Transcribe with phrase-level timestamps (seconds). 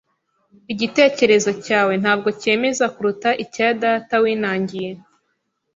[0.73, 4.91] Igitekerezo cyawe ntabwo cyemeza kuruta icya data winangiye.